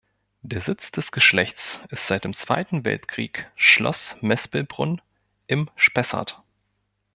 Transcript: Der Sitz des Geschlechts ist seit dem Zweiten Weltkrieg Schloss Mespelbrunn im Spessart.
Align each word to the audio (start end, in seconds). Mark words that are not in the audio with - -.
Der 0.41 0.61
Sitz 0.61 0.91
des 0.91 1.11
Geschlechts 1.11 1.79
ist 1.89 2.07
seit 2.07 2.23
dem 2.23 2.33
Zweiten 2.33 2.85
Weltkrieg 2.85 3.51
Schloss 3.55 4.15
Mespelbrunn 4.19 4.99
im 5.45 5.69
Spessart. 5.75 6.41